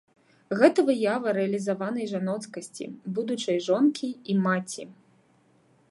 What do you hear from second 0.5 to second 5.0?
Гэта выява рэалізаванай жаноцкасці, будучай жонкі і маці.